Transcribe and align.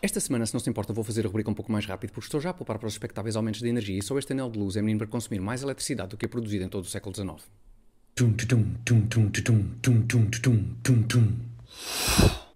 Esta 0.00 0.20
semana, 0.20 0.46
se 0.46 0.54
não 0.54 0.60
se 0.60 0.70
importa, 0.70 0.92
vou 0.92 1.02
fazer 1.02 1.24
a 1.24 1.28
rubrica 1.28 1.50
um 1.50 1.54
pouco 1.54 1.72
mais 1.72 1.84
rápido, 1.84 2.12
porque 2.12 2.26
estou 2.26 2.40
já 2.40 2.50
a 2.50 2.54
poupar 2.54 2.78
para 2.78 2.86
os 2.86 2.92
expectáveis 2.92 3.34
aumentos 3.34 3.60
de 3.60 3.68
energia 3.68 3.98
e 3.98 4.02
só 4.02 4.16
este 4.16 4.32
anel 4.32 4.48
de 4.48 4.56
luz 4.56 4.76
é 4.76 4.80
menino 4.80 4.98
para 4.98 5.08
consumir 5.08 5.40
mais 5.40 5.62
eletricidade 5.62 6.10
do 6.10 6.16
que 6.16 6.24
é 6.24 6.28
produzido 6.28 6.64
em 6.64 6.68
todo 6.68 6.84
o 6.84 6.88
século 6.88 7.12
XIX. 7.14 7.50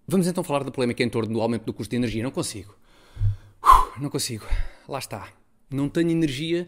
Vamos 0.07 0.27
então 0.27 0.43
falar 0.43 0.63
da 0.63 0.71
polémica 0.71 1.03
em 1.03 1.09
torno 1.09 1.33
do 1.33 1.41
aumento 1.41 1.65
do 1.65 1.73
custo 1.73 1.91
de 1.91 1.97
energia. 1.97 2.23
Não 2.23 2.31
consigo. 2.31 2.77
Não 3.99 4.09
consigo. 4.09 4.45
Lá 4.87 4.99
está. 4.99 5.27
Não 5.69 5.89
tenho 5.89 6.11
energia 6.11 6.67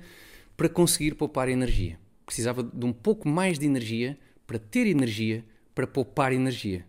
para 0.57 0.67
conseguir 0.67 1.15
poupar 1.15 1.47
energia. 1.47 1.97
Precisava 2.25 2.61
de 2.61 2.85
um 2.85 2.91
pouco 2.91 3.29
mais 3.29 3.57
de 3.57 3.65
energia 3.65 4.17
para 4.45 4.59
ter 4.59 4.87
energia 4.87 5.45
para 5.73 5.87
poupar 5.87 6.33
energia. 6.33 6.85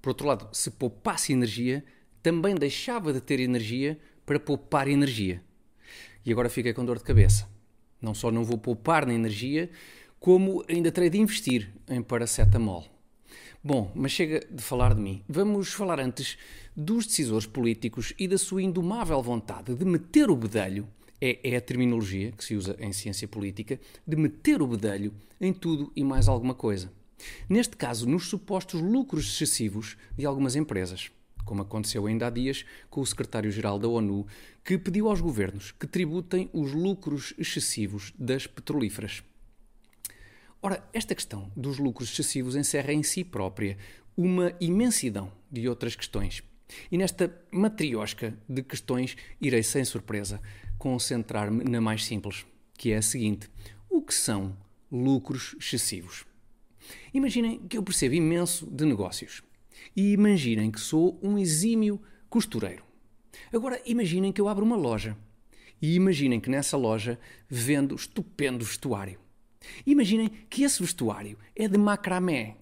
Por 0.00 0.10
outro 0.10 0.26
lado, 0.26 0.48
se 0.52 0.70
poupasse 0.70 1.32
energia, 1.32 1.84
também 2.22 2.54
deixava 2.54 3.12
de 3.12 3.20
ter 3.20 3.40
energia 3.40 3.98
para 4.24 4.38
poupar 4.38 4.88
energia. 4.88 5.42
E 6.24 6.30
agora 6.32 6.48
fiquei 6.48 6.72
com 6.72 6.84
dor 6.84 6.98
de 6.98 7.04
cabeça. 7.04 7.48
Não 8.00 8.14
só 8.14 8.30
não 8.30 8.44
vou 8.44 8.58
poupar 8.58 9.06
na 9.06 9.14
energia, 9.14 9.70
como 10.18 10.64
ainda 10.68 10.92
terei 10.92 11.10
de 11.10 11.18
investir 11.18 11.68
em 11.88 12.00
paracetamol. 12.00 12.84
Bom, 13.62 13.92
mas 13.94 14.12
chega 14.12 14.44
de 14.50 14.62
falar 14.62 14.94
de 14.94 15.00
mim. 15.00 15.22
Vamos 15.28 15.72
falar 15.72 16.00
antes 16.00 16.36
dos 16.76 17.06
decisores 17.06 17.46
políticos 17.46 18.12
e 18.18 18.26
da 18.26 18.38
sua 18.38 18.62
indomável 18.62 19.20
vontade 19.22 19.74
de 19.74 19.84
meter 19.84 20.30
o 20.30 20.36
bedelho 20.36 20.88
é, 21.20 21.38
é, 21.44 21.56
a 21.56 21.60
terminologia 21.60 22.32
que 22.32 22.44
se 22.44 22.56
usa 22.56 22.76
em 22.80 22.92
ciência 22.92 23.28
política, 23.28 23.78
de 24.04 24.16
meter 24.16 24.60
o 24.60 24.66
bedelho 24.66 25.14
em 25.40 25.52
tudo 25.52 25.92
e 25.94 26.02
mais 26.02 26.26
alguma 26.26 26.54
coisa. 26.54 26.92
Neste 27.48 27.76
caso, 27.76 28.08
nos 28.08 28.26
supostos 28.26 28.80
lucros 28.80 29.26
excessivos 29.26 29.96
de 30.16 30.26
algumas 30.26 30.56
empresas 30.56 31.12
como 31.44 31.62
aconteceu 31.62 32.06
ainda 32.06 32.26
há 32.26 32.30
dias 32.30 32.64
com 32.88 33.00
o 33.00 33.06
secretário-geral 33.06 33.78
da 33.78 33.88
ONU, 33.88 34.26
que 34.64 34.78
pediu 34.78 35.08
aos 35.08 35.20
governos 35.20 35.72
que 35.72 35.86
tributem 35.86 36.48
os 36.52 36.72
lucros 36.72 37.34
excessivos 37.38 38.12
das 38.18 38.46
petrolíferas. 38.46 39.22
Ora, 40.60 40.88
esta 40.92 41.14
questão 41.14 41.50
dos 41.56 41.78
lucros 41.78 42.10
excessivos 42.10 42.54
encerra 42.54 42.92
em 42.92 43.02
si 43.02 43.24
própria 43.24 43.76
uma 44.16 44.54
imensidão 44.60 45.32
de 45.50 45.68
outras 45.68 45.96
questões. 45.96 46.42
E 46.90 46.96
nesta 46.96 47.34
matriosca 47.50 48.38
de 48.48 48.62
questões 48.62 49.16
irei, 49.40 49.62
sem 49.62 49.84
surpresa, 49.84 50.40
concentrar-me 50.78 51.64
na 51.64 51.80
mais 51.80 52.04
simples, 52.04 52.46
que 52.78 52.92
é 52.92 52.96
a 52.96 53.02
seguinte: 53.02 53.50
o 53.90 54.00
que 54.00 54.14
são 54.14 54.56
lucros 54.90 55.56
excessivos? 55.58 56.24
Imaginem 57.12 57.58
que 57.68 57.76
eu 57.76 57.82
percebo 57.82 58.14
imenso 58.14 58.66
de 58.66 58.84
negócios 58.84 59.42
e 59.96 60.12
imaginem 60.12 60.70
que 60.70 60.80
sou 60.80 61.18
um 61.22 61.38
exímio 61.38 62.00
costureiro. 62.28 62.84
Agora 63.52 63.80
imaginem 63.84 64.32
que 64.32 64.40
eu 64.40 64.48
abro 64.48 64.64
uma 64.64 64.76
loja. 64.76 65.16
E 65.80 65.94
imaginem 65.94 66.40
que 66.40 66.48
nessa 66.48 66.76
loja 66.76 67.18
vendo 67.48 67.94
estupendo 67.94 68.64
vestuário. 68.64 69.18
Imaginem 69.86 70.30
que 70.48 70.62
esse 70.62 70.80
vestuário 70.80 71.36
é 71.56 71.66
de 71.66 71.76
macramé. 71.76 72.56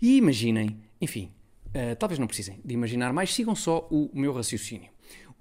E 0.00 0.16
imaginem, 0.18 0.78
enfim, 1.00 1.32
uh, 1.68 1.96
talvez 1.98 2.18
não 2.18 2.26
precisem 2.26 2.60
de 2.62 2.74
imaginar 2.74 3.12
mais, 3.12 3.32
sigam 3.32 3.54
só 3.54 3.88
o 3.90 4.10
meu 4.12 4.32
raciocínio. 4.32 4.91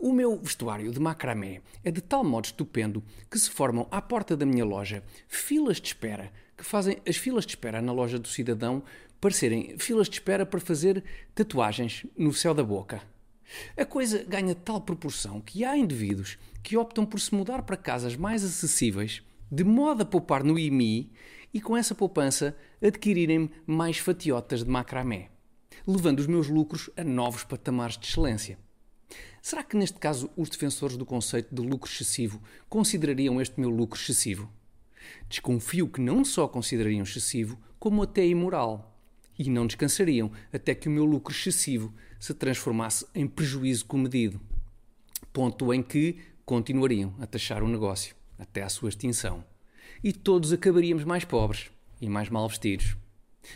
O 0.04 0.12
meu 0.12 0.36
vestuário 0.36 0.92
de 0.92 1.00
macramé 1.00 1.62
é 1.84 1.92
de 1.92 2.02
tal 2.02 2.24
modo 2.24 2.46
estupendo 2.46 3.04
que 3.30 3.38
se 3.38 3.52
formam 3.52 3.88
à 3.92 4.02
porta 4.02 4.36
da 4.36 4.48
minha 4.48 4.66
loja 4.66 5.04
filas 5.28 5.80
de 5.80 5.90
espera 5.90 6.34
que 6.58 6.66
fazem 6.66 6.98
as 7.08 7.18
filas 7.18 7.46
de 7.46 7.52
espera 7.52 7.84
na 7.84 7.94
loja 7.94 8.18
do 8.18 8.28
cidadão 8.28 8.82
parecerem 9.20 9.78
filas 9.78 10.10
de 10.10 10.16
espera 10.16 10.44
para 10.44 10.60
fazer 10.60 11.04
tatuagens 11.36 12.04
no 12.18 12.34
céu 12.34 12.52
da 12.52 12.64
boca. 12.64 13.04
A 13.78 13.86
coisa 13.86 14.24
ganha 14.28 14.56
tal 14.56 14.82
proporção 14.82 15.40
que 15.40 15.64
há 15.64 15.78
indivíduos 15.78 16.40
que 16.64 16.76
optam 16.76 17.06
por 17.06 17.20
se 17.20 17.36
mudar 17.36 17.62
para 17.62 17.78
casas 17.78 18.16
mais 18.16 18.44
acessíveis, 18.44 19.22
de 19.52 19.64
modo 19.64 20.02
a 20.02 20.06
poupar 20.06 20.44
no 20.44 20.58
IMI 20.58 21.12
e 21.54 21.62
com 21.62 21.78
essa 21.78 21.94
poupança 21.94 22.58
adquirirem 22.82 23.52
mais 23.68 24.00
fatiotas 24.00 24.64
de 24.64 24.70
macramé, 24.72 25.30
levando 25.86 26.22
os 26.22 26.26
meus 26.26 26.48
lucros 26.48 26.90
a 26.98 27.04
novos 27.04 27.44
patamares 27.44 28.00
de 28.00 28.08
excelência. 28.08 28.58
Será 29.42 29.64
que 29.64 29.76
neste 29.76 29.98
caso 29.98 30.30
os 30.38 30.50
defensores 30.50 30.96
do 30.96 31.06
conceito 31.06 31.54
de 31.54 31.62
lucro 31.62 31.90
excessivo 31.90 32.42
considerariam 32.70 33.42
este 33.42 33.60
meu 33.60 33.72
lucro 33.72 34.00
excessivo? 34.00 34.48
Desconfio 35.28 35.90
que 35.90 36.00
não 36.00 36.24
só 36.24 36.48
considerariam 36.48 37.04
excessivo, 37.04 37.58
como 37.80 38.04
até 38.04 38.26
imoral 38.26 38.96
e 39.40 39.50
não 39.50 39.66
descansariam 39.66 40.32
até 40.54 40.76
que 40.76 40.88
o 40.88 40.92
meu 40.92 41.06
lucro 41.06 41.34
excessivo 41.34 41.92
se 42.20 42.36
transformasse 42.36 43.08
em 43.16 43.28
prejuízo 43.28 43.86
comedido. 43.86 44.40
Ponto 45.34 45.74
em 45.74 45.82
que 45.82 46.20
continuariam 46.46 47.16
a 47.20 47.26
taxar 47.26 47.64
o 47.64 47.68
negócio 47.68 48.16
até 48.38 48.62
à 48.62 48.70
sua 48.70 48.90
extinção. 48.90 49.44
E 50.04 50.14
todos 50.14 50.54
acabaríamos 50.54 51.04
mais 51.04 51.26
pobres 51.26 51.72
e 52.00 52.08
mais 52.08 52.30
mal 52.30 52.48
vestidos. 52.48 52.96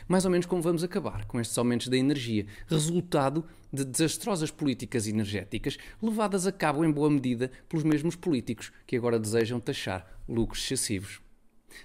Mais 0.08 0.26
ou 0.26 0.32
menos 0.32 0.46
como 0.46 0.62
vamos 0.62 0.84
acabar 0.84 1.26
com 1.26 1.40
estes 1.40 1.58
aumentos 1.58 1.88
da 1.88 1.98
energia, 1.98 2.46
resultado 2.68 3.46
de 3.72 3.86
desastrosas 3.86 4.52
políticas 4.52 5.08
energéticas 5.08 5.78
levadas 6.02 6.48
a 6.48 6.52
cabo 6.52 6.84
em 6.84 6.92
boa 6.92 7.10
medida 7.10 7.52
pelos 7.70 7.84
mesmos 7.84 8.16
políticos 8.16 8.72
que 8.88 8.96
agora 8.96 9.20
desejam 9.20 9.60
taxar 9.60 10.20
lucros 10.28 10.64
excessivos. 10.64 11.22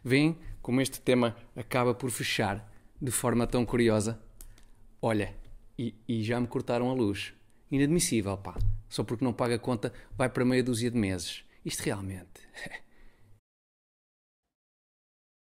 Vêem 0.04 0.38
como 0.62 0.80
este 0.80 1.00
tema 1.00 1.36
acaba 1.56 1.94
por 1.94 2.10
fechar 2.10 2.70
de 3.00 3.10
forma 3.10 3.46
tão 3.46 3.64
curiosa. 3.64 4.20
Olha, 5.00 5.34
e, 5.78 5.94
e, 6.06 6.22
já 6.22 6.38
me 6.38 6.46
cortaram 6.46 6.90
a 6.90 6.94
luz. 6.94 7.32
Inadmissível, 7.70 8.36
pá. 8.36 8.58
Só 8.88 9.02
porque 9.02 9.24
não 9.24 9.32
paga 9.32 9.58
conta 9.58 9.92
vai 10.16 10.28
para 10.28 10.44
meia 10.44 10.62
dúzia 10.62 10.90
de 10.90 10.98
meses. 10.98 11.44
Isto 11.64 11.84
realmente. 11.84 12.40